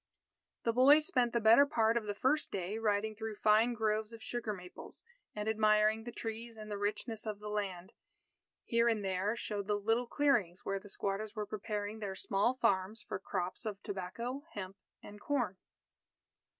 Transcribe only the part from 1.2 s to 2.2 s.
the better part of the